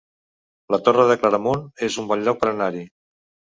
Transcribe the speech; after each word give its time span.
La 0.75 0.79
Torre 0.87 1.05
de 1.11 1.17
Claramunt 1.25 1.63
es 1.91 2.01
un 2.05 2.11
bon 2.15 2.27
lloc 2.29 2.43
per 2.43 2.53
anar-hi 2.57 2.85